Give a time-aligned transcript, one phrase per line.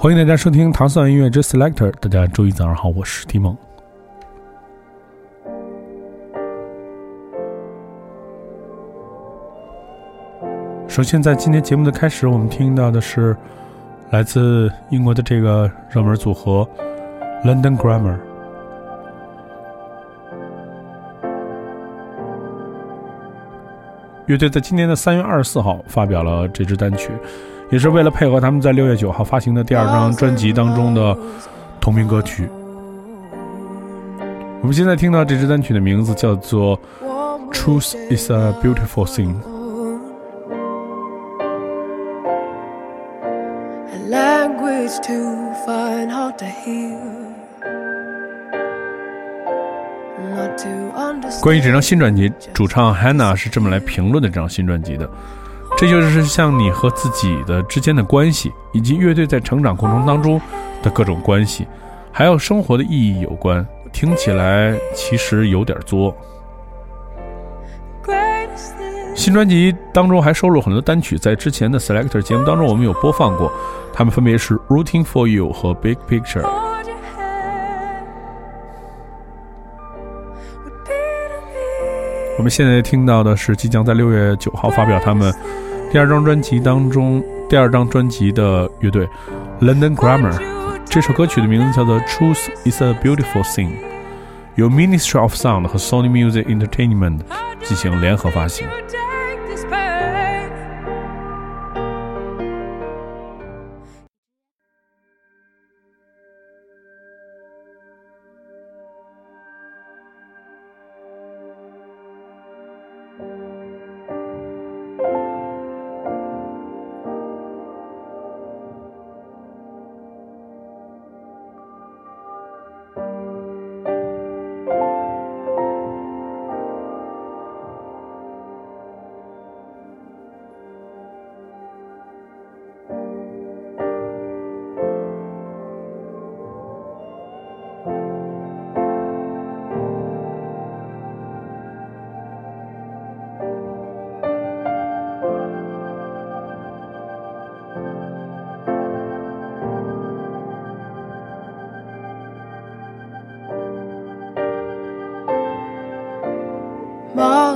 [0.00, 1.90] 欢迎大家收听《糖蒜音乐之 Selector》。
[1.98, 3.56] 大家周一早上好，我是蒂梦。
[10.86, 13.36] 首先，在今天节目的开始，我们听到的是
[14.10, 16.64] 来自英国的这个热门组合
[17.44, 18.18] London Grammar
[24.26, 27.10] 乐队，在今年的三月二十四号发表了这支单曲，
[27.70, 31.16] 也是为了配合他们在六月九号发行的第二张专辑当中的
[31.80, 32.48] 同名歌曲。
[34.60, 36.76] 我们现在听到这支单曲的名字叫做
[37.52, 39.34] 《Truth Is a Beautiful Thing》。
[51.42, 55.08] 关于这张新专辑，主唱 Hannah 是这么来评论的：这张新专辑的，
[55.78, 60.40] 这就是像你和自己的之间的关系，以及乐队在成长过程当中
[60.82, 61.68] 的各种关系，
[62.10, 63.64] 还有生活的意义有关。
[63.92, 66.12] 听起来其实有点作。
[69.14, 73.52] 新专辑当中还收录很多单曲，在之前的 Selector 节目当中我们有播放过，
[73.92, 76.42] 他们分别是 Rooting for You 和 Big Picture。
[82.36, 85.32] 我们现在听到的是即将在六月九号发表他们
[85.90, 89.08] 第二张专辑当中第二张专辑的乐队
[89.60, 90.38] London Grammar。
[90.84, 93.68] 这首歌曲的名字叫做《Truth Is a Beautiful Thing》，
[94.56, 97.20] 由 Ministry of Sound 和 Sony Music Entertainment
[97.62, 98.66] 进行联合发行。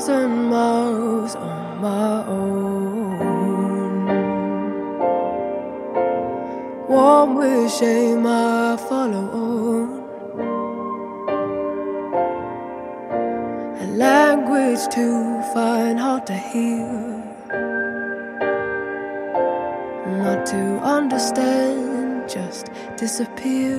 [0.08, 3.18] Miles and miles on my own.
[6.88, 10.02] Warm with shame, I follow on.
[13.80, 16.88] A language to find hard to hear.
[20.22, 23.71] Not to understand, just disappear.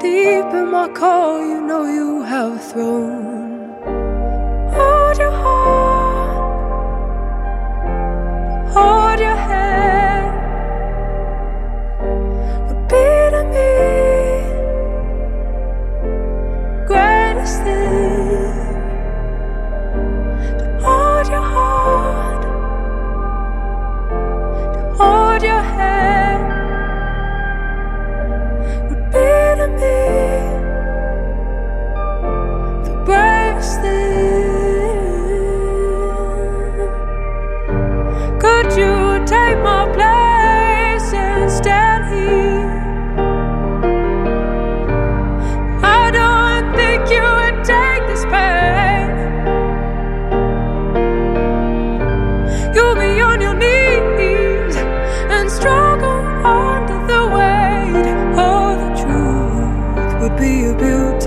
[0.01, 2.59] Deep in my core, you know you have a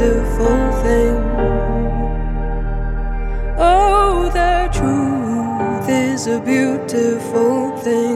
[0.04, 1.16] beautiful thing.
[3.58, 8.13] Oh, the truth is a beautiful thing.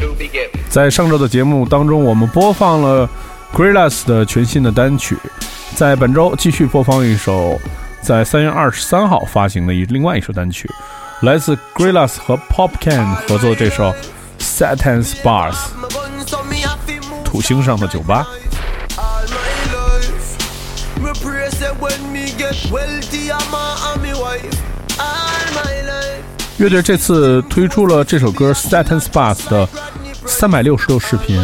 [0.00, 0.48] To begin.
[0.68, 3.08] 在上周的节目当中，我们播放了
[3.54, 5.16] Gorillaz 的全新的单曲，
[5.76, 7.58] 在本周继续播放一首
[8.02, 10.68] 在三月二十三号发行的一另外一首单曲，
[11.22, 13.94] 来自 Gorillaz 和 Popcan 合作的这首
[14.40, 15.56] Satan's Bars
[17.24, 18.26] 土星上的酒吧。
[26.56, 29.68] 乐队这次推出了这首歌 Satan's Bars 的
[30.24, 31.36] 三百六十六视频，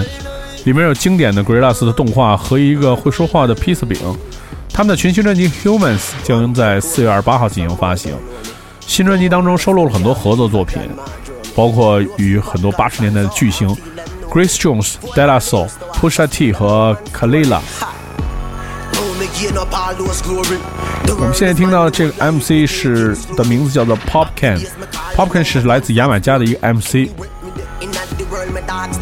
[0.64, 3.98] 里面有经典的 Gorillaz 的动画和一个会说话的披萨饼。
[4.72, 8.14] 他们的全新专辑 Humans 将在四月二十八号进行发行。
[8.86, 10.80] 新专辑当中收录了很多合作作品，
[11.54, 13.68] 包括与很多八十年代的巨星
[14.30, 17.60] Grace Jones、Dela So、Pusha T 和 Kalila。
[21.08, 24.58] 我们现在听到的这个 MC 是的名字叫做 Popcan。
[25.14, 27.10] Popcan 是来自牙买加的一个 MC。
[27.80, 28.98] In the world, my dogs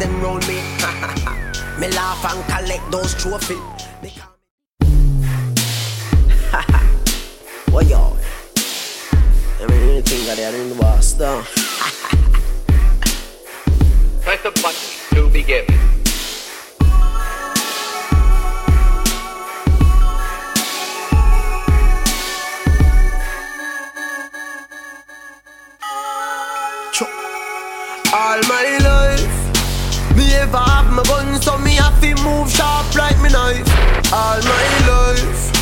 [28.11, 33.21] All my life, me ever have my gun, so me have to move sharp like
[33.21, 33.69] me knife.
[34.11, 35.53] All my life,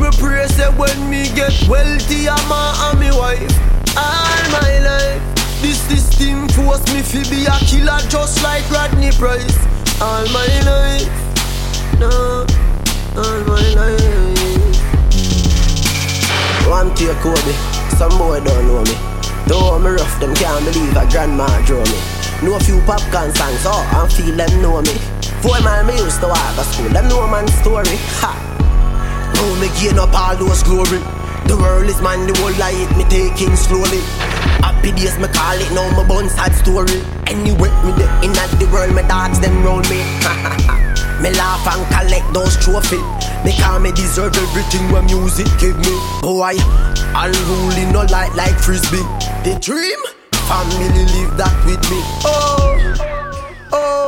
[0.00, 3.52] me pray say when me get wealthy, I'm a and me wife.
[3.94, 5.20] All my life,
[5.60, 9.58] this system force me to be a killer just like Rodney Price.
[10.00, 11.12] All my life,
[12.00, 12.46] no,
[13.20, 14.72] all my life.
[16.66, 17.52] One take Kobe,
[17.98, 19.11] some boy don't know me.
[19.52, 22.00] Though me rough, them can't believe a grandma draw me.
[22.40, 24.96] Know a few popcorn songs, oh, and feel them know me.
[25.44, 28.00] Four man me used to walk to school, them know man story.
[28.24, 28.32] Ha!
[29.36, 31.04] Now me gain up all those glory.
[31.44, 34.00] The world is mine, the whole life me taking slowly.
[34.64, 37.04] Happy days me call it, now my bun sad story.
[37.28, 40.00] Anyway, me the in the world, my dogs them roll me.
[41.20, 43.04] me laugh and collect those trophies.
[43.44, 45.92] Because me deserve everything when music give me.
[46.24, 49.04] Boy, i Unruly, no light like frisbee.
[49.42, 49.98] The dream,
[50.46, 51.98] family live that with me.
[52.22, 52.94] Oh,
[53.72, 54.06] oh,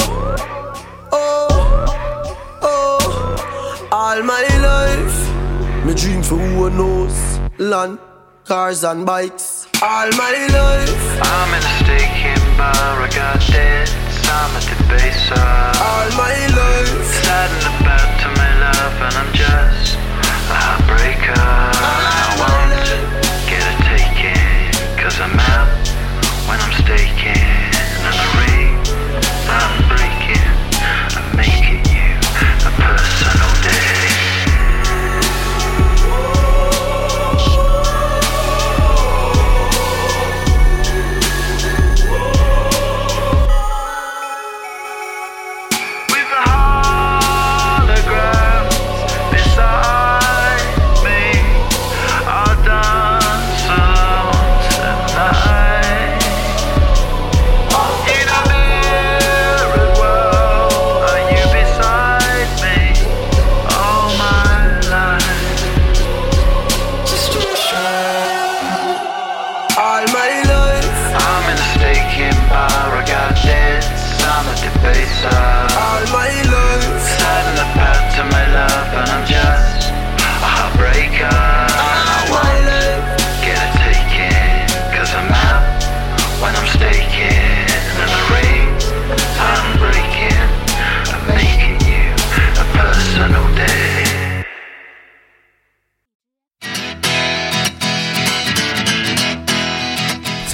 [1.10, 3.88] oh, oh.
[3.90, 7.98] All my life, me dream for who knows land,
[8.44, 9.66] cars and bikes.
[9.82, 15.32] All my life, I'm in a staking bar, I got debts, I'm at the base
[15.32, 17.10] of all my life.
[17.26, 21.34] Sad and bad to my love, and I'm just a heartbreaker.
[21.36, 22.23] Ah.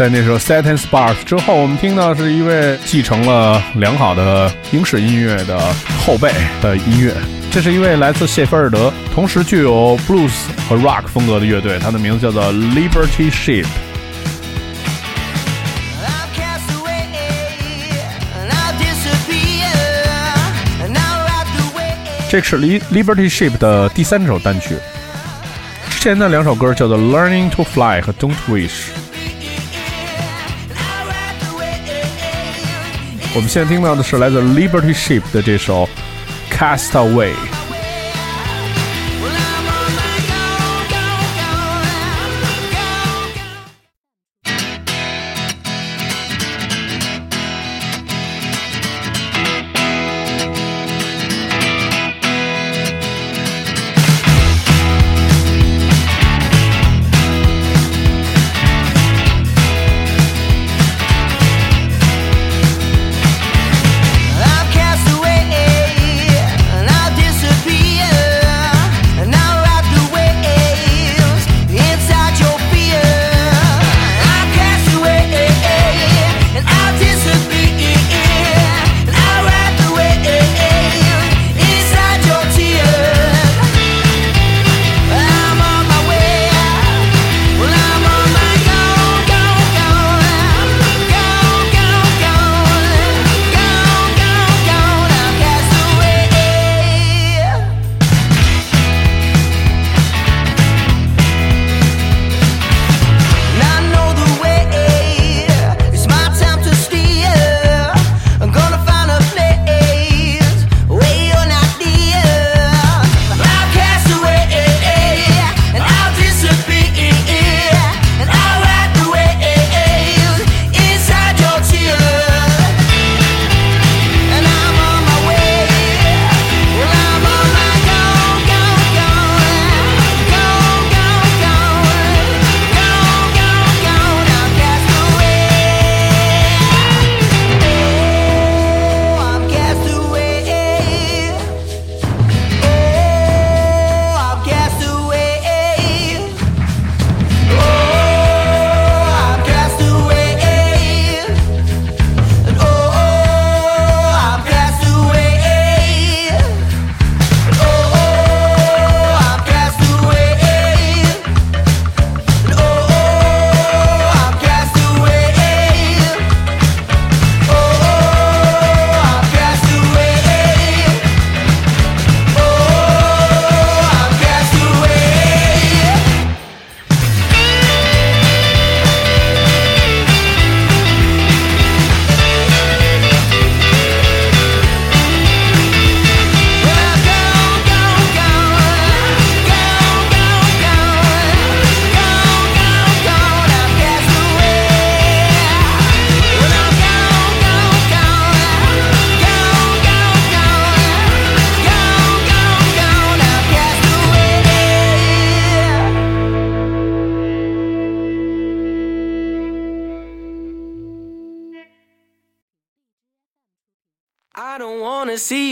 [0.00, 5.60] 在那首《Satin Sparks》之后，我们听到是一位继承了良好的英式音乐的
[6.06, 7.14] 后辈的音乐。
[7.50, 10.32] 这是一位来自谢菲尔德，同时具有 blues
[10.66, 13.66] 和 rock 风格的乐队，它的名字叫做 Liberty Ship。
[22.30, 24.78] 这是 Liberty Ship 的第三首单曲。
[25.90, 28.70] 之前的两首歌叫做《Learning to Fly》和《Don't Wish》。
[33.35, 35.87] 我们现在听到的是来自 Liberty Ship 的这首《
[36.53, 37.33] Castaway》。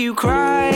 [0.09, 0.71] You cry.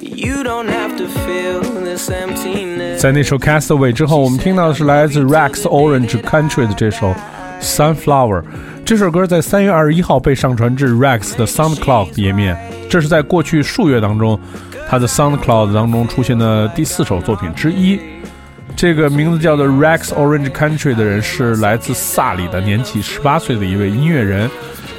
[0.00, 2.98] You don't have to feel this emptiness.
[2.98, 7.14] 在那首《Castaway》之后，我们听到的是来自 Rex Orange Country 的这首
[7.62, 8.42] 《Sunflower》。
[8.84, 12.58] 这首歌在三月二十一号被上传至 Rex 的 SoundCloud 页面，
[12.88, 14.36] 这是在过去数月当中，
[14.88, 18.00] 他的 SoundCloud 当中出现的第四首作品之一。
[18.74, 24.50] 这个名字叫做 Rex Orange Country 的人是来自萨里的，年仅十八岁的一位音乐人。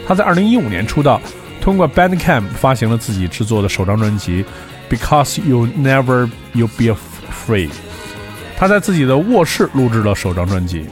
[0.07, 1.21] 他在二零一五年出道，
[1.61, 4.43] 通过 Bandcamp 发行了自己制作的首张专辑
[4.93, 6.85] 《Because You Never You Be
[7.47, 7.69] Free》。
[8.57, 10.85] 他在自己的卧室录制了首张专辑。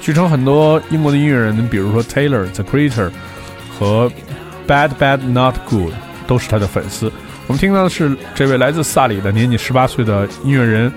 [0.00, 3.10] 据称，很多英国的音乐人，比如说 Taylor、The Creator
[3.78, 4.10] 和
[4.66, 5.92] Bad Bad Not Good，
[6.26, 7.12] 都是他的粉丝。
[7.46, 10.92] 我们听到的是这位来自萨里的年仅十八岁的音乐人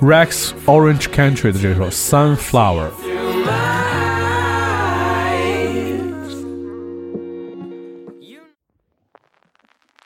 [0.00, 1.90] Rex Orange Country 的这首
[2.36, 2.88] 《Sunflower》。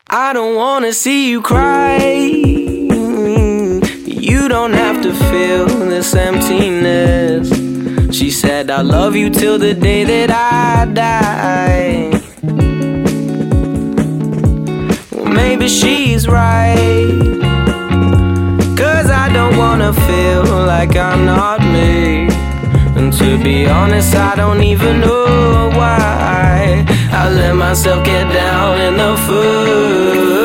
[0.09, 1.97] I don't wanna see you cry.
[4.07, 7.49] You don't have to feel this emptiness.
[8.15, 12.09] She said, I love you till the day that I die.
[15.11, 17.19] Well, maybe she's right.
[18.77, 22.29] Cause I don't wanna feel like I'm not me.
[22.95, 26.06] And to be honest, I don't even know why
[27.11, 30.36] I let myself get down in the first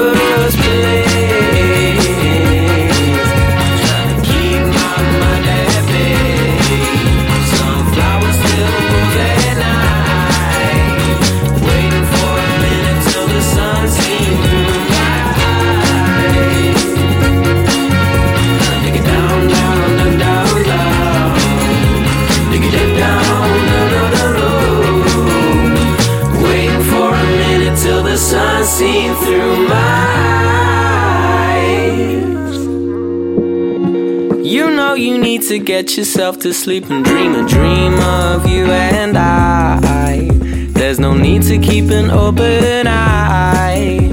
[35.42, 40.28] need to get yourself to sleep and dream a dream of you and I.
[40.68, 44.10] There's no need to keep an open eye.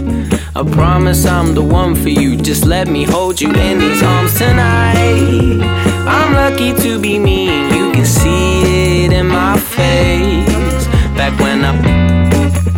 [0.55, 2.35] I promise I'm the one for you.
[2.35, 5.61] Just let me hold you in these arms tonight.
[6.07, 10.87] I'm lucky to be me, you can see it in my face.
[11.15, 11.73] Back when I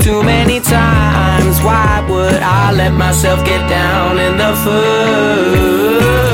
[0.01, 6.30] too many times, why would I let myself get down in the first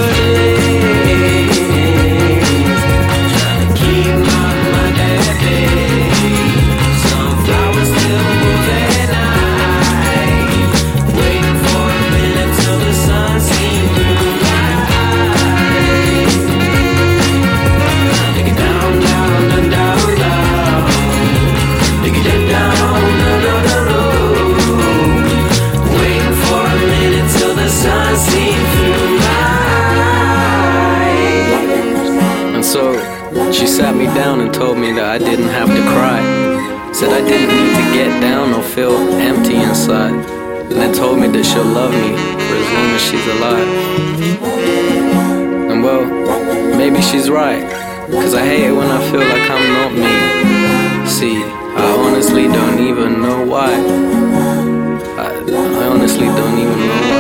[34.18, 36.20] down and told me that I didn't have to cry.
[36.92, 38.98] Said I didn't need to get down or feel
[39.30, 40.18] empty inside.
[40.70, 42.12] And then told me that she'll love me
[42.46, 43.70] for as long as she's alive.
[45.72, 46.04] And well,
[46.82, 47.62] maybe she's right.
[48.10, 50.14] Cause I hate it when I feel like I'm not me.
[51.18, 51.38] See,
[51.86, 53.72] I honestly don't even know why.
[55.26, 55.28] I,
[55.82, 57.17] I honestly don't even know why.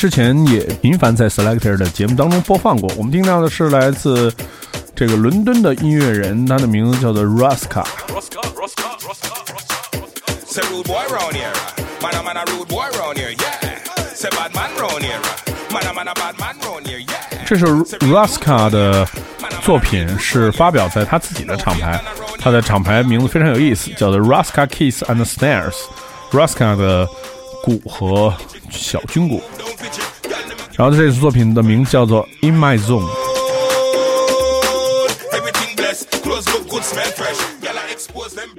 [0.00, 2.90] 之前也频繁在 Selector 的节目当中播放过。
[2.96, 4.32] 我们听到的是来自
[4.96, 7.84] 这个伦敦的音乐人，他的名字叫做 Ruska。
[17.44, 19.06] 这首 Ruska 的
[19.60, 22.00] 作品是发表在他自己的厂牌
[22.38, 25.76] 他的厂牌名字非常有意思，叫做 Raska Keys and Snares。
[26.30, 27.06] Raska 的
[27.62, 28.34] 鼓和
[28.70, 29.40] 小军鼓。
[30.72, 33.06] 然后这次作品的名字叫做 In My Zone。
[35.32, 37.38] Everything blessed, clothes look good, smell fresh.
[37.60, 38.50] Girl, I expose them.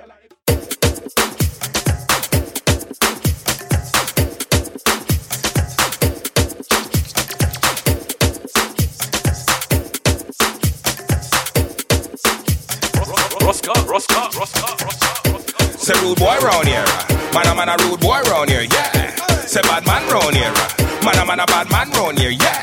[15.77, 17.10] Say rude boy round here.
[17.33, 19.15] Man a man a rude boy round here, yeah.
[19.47, 20.51] Say bad man round here.
[20.53, 20.67] Ah.
[21.05, 22.59] Man a man a bad man round here, yeah.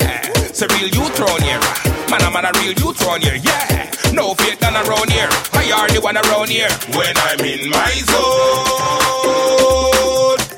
[0.52, 1.58] Say real youth round here.
[1.62, 2.06] Ah.
[2.10, 3.88] Man a man a real youth round here, yeah.
[4.12, 5.28] No fake done around here.
[5.56, 6.68] I are the one around here.
[6.92, 8.68] When I'm in my zone,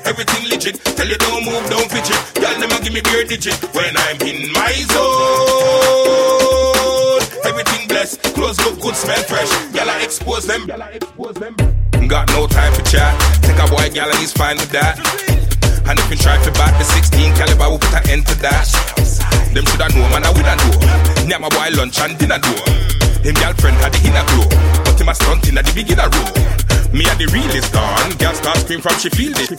[0.03, 0.83] everything legit.
[0.83, 2.19] Tell you don't move, don't fidget.
[2.35, 3.55] Girl, them give me beer digit.
[3.71, 6.03] When I'm in my zone,
[7.47, 8.21] everything blessed.
[8.35, 9.51] Clothes look good, smell fresh.
[9.79, 10.69] I expose them.
[10.69, 11.55] I expose them.
[12.11, 13.15] Got no time for chat.
[13.39, 14.99] Take a boy, gal, and he's fine with that.
[15.87, 17.07] And if you try to bat the 16
[17.39, 18.67] caliber, we'll put an end to that.
[19.55, 20.75] Them shoulda know, man, I woulda know.
[21.23, 22.51] Near my boy lunch and dinner do.
[23.23, 24.43] Him girlfriend had the inner glow,
[24.83, 26.27] but him a stunt in at the beginner row.
[26.91, 28.11] Me at the realest gone.
[28.19, 29.55] Girl start scream from she feel it.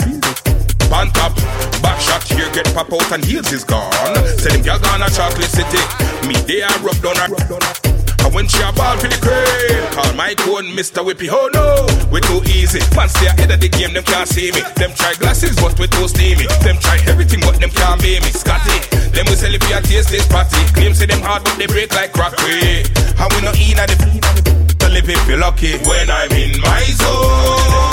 [0.92, 1.32] Pan top,
[1.80, 3.88] back shot here, get pop out and heels is gone.
[4.36, 5.80] Say them girl gone a chocolate city.
[6.28, 7.91] Me they are rub down her.
[8.32, 11.04] When she a ball for the crane, call my code Mr.
[11.04, 11.28] Whippy.
[11.30, 12.80] Oh no, we too easy.
[12.96, 14.62] Man stay ahead of the game, them can't see me.
[14.76, 16.46] Them try glasses, but we too steamy.
[16.64, 18.30] Them try everything, but them can't be me.
[18.32, 18.80] Scotty,
[19.12, 20.56] them we sell it for your taste this party.
[20.72, 22.56] Claim say them hard, but they break like crockery.
[22.60, 22.82] Eh.
[23.20, 25.78] How we not in at the live if you're lucky.
[25.84, 27.91] When I'm in my zone,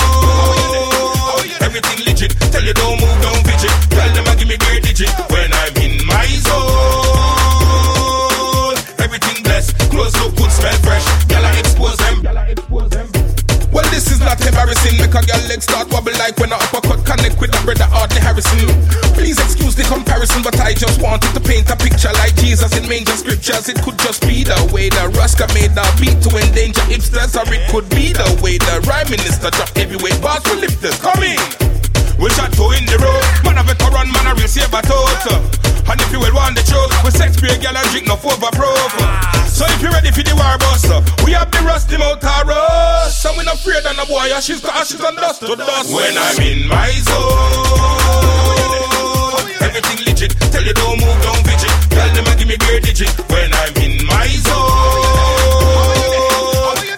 [21.80, 23.70] picture like Jesus in major scriptures.
[23.70, 27.48] It could just be the way the Raska made the beat to endanger hipsters, or
[27.48, 31.00] it could be the way the rhyme minister drop heavyweight bars for lifters.
[31.00, 31.40] Coming!
[31.40, 31.70] in.
[32.20, 33.24] We shot two in the road.
[33.48, 35.40] Man a veteran, man a real saber total.
[35.90, 38.52] And if you will want the truth, we sex pay girl and drink no over
[38.54, 38.92] proof.
[39.48, 40.86] So if you ready for the war bus,
[41.26, 43.26] we have the rusty motor rush.
[43.26, 45.96] And we not afraid of no boy, ashes to ashes and dust to dust.
[45.96, 48.79] When I'm in my zone,
[49.62, 50.32] everything legit.
[50.52, 51.72] Tell you don't move, don't fidget.
[51.90, 53.10] Tell them I give me beer digit.
[53.30, 54.60] When I'm in my zone,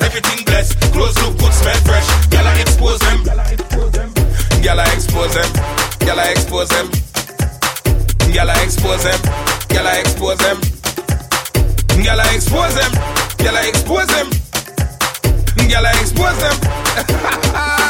[0.01, 0.79] everything blessed.
[0.93, 2.07] Clothes look good, smell fresh.
[2.29, 3.23] Girl, I expose them.
[3.23, 5.49] Girl, I expose them.
[5.99, 6.87] Girl, I expose them.
[8.35, 9.19] Girl, I expose them.
[9.69, 10.59] Girl, I expose them.
[12.03, 12.91] Girl, I expose them.
[13.37, 14.29] Girl, I expose them.
[15.69, 17.77] Girl, I expose them.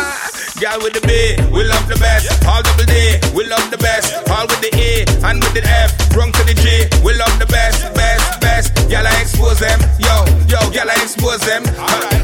[0.62, 2.30] Girl with the B, we love the best.
[2.46, 4.14] All double D, we love the best.
[4.30, 7.50] All with the E and with the F, wrong to the G, we love the
[7.50, 8.70] best, best, best.
[8.86, 9.82] Girl, I expose them.
[9.98, 11.66] Yo, yo, girl, I expose them.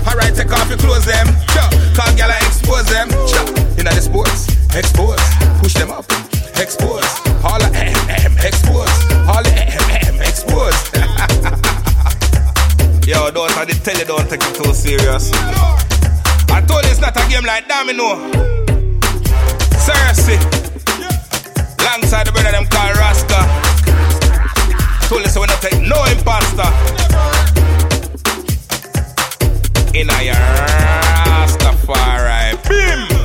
[0.05, 1.25] Alright, take off your clothes, them.
[1.57, 1.65] Yo,
[1.97, 3.09] call girl, I expose them.
[3.09, 3.41] Yo,
[3.81, 5.17] in the sports, expose,
[5.57, 6.05] push them up,
[6.61, 7.09] expose.
[7.41, 8.93] All the M, expose.
[9.25, 10.77] All the M, expose.
[13.01, 15.33] Yo, don't I did tell you don't take it too serious.
[16.49, 18.15] I told you it's not a game like domino.
[19.77, 20.37] Seriously.
[21.79, 23.39] Alongside the brother them called Raska.
[25.07, 26.69] Told you so we not take no imposter.
[29.97, 30.31] In a
[31.47, 32.55] Rastafari.
[32.67, 33.16] Bim!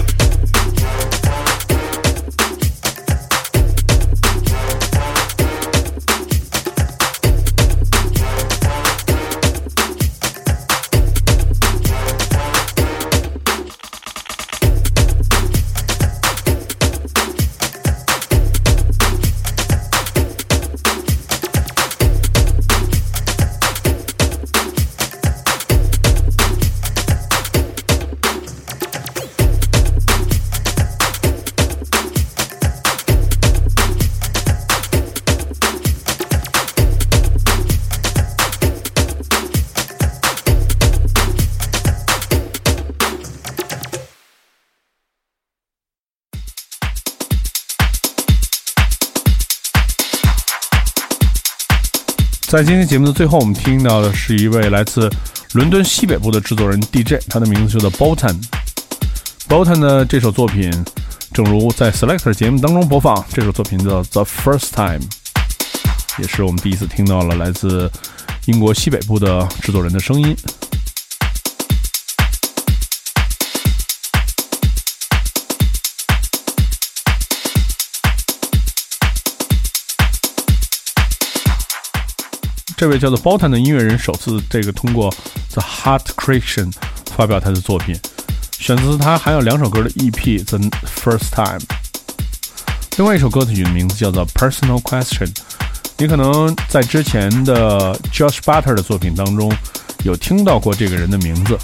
[52.53, 55.11] 在今天节目的最后，我们听到的是一位来自
[55.55, 58.37] 伦敦西北部的制作人 DJ，他的名字叫做 Bolton。
[59.49, 60.71] Bolton 的这首作品，
[61.33, 65.01] 正如在 Selector 节目当中播放，这首作品叫 The First Time，
[66.19, 67.91] 也是我们第一次听到了来自
[68.45, 70.37] 英国西北部的制作人的声音。
[82.83, 85.09] 这位叫做 Bolton 的音乐人首次这个通过
[85.53, 86.73] The Heart Creation
[87.15, 87.97] 发表他的作品，
[88.59, 91.61] 选择他还有两首歌的 EP The First Time。
[92.97, 95.31] 另外一首歌曲的名字叫做 Personal Question。
[95.97, 99.55] 你可能在之前的 Josh Butter 的作品当中
[100.03, 101.57] 有听到过这个人的名字。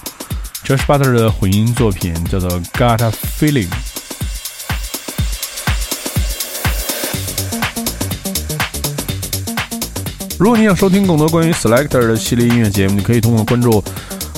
[0.64, 3.66] Josh Butter 的混音作品叫做 Got a Feeling。
[10.38, 13.82] 如果你想收听更多关于 Selector 的系列音乐节目，你可以通过关注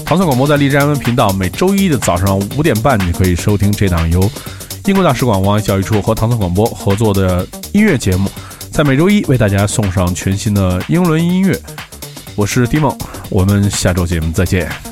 [0.04, 4.28] 唐宋广播在荔枝 FM 频道，每周一的早上五点半，你可以收听这档由
[4.86, 8.30] 英国大使馆文化教育处和唐宋广播合作的音乐节目，
[8.72, 11.56] 在每周一为大家送上全新的英伦音乐。
[12.34, 14.89] 我是 Dimon，我们下周节目再见。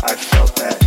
[0.00, 0.77] I felt that.